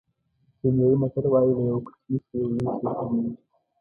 کینیايي 0.59 0.95
متل 1.01 1.25
وایي 1.29 1.51
له 1.57 1.63
یوه 1.69 1.81
کوچني 1.85 2.17
شي 2.25 2.33
یو 2.39 2.49
لوی 2.51 2.67
شی 2.77 2.83
معلومېږي. 2.85 3.33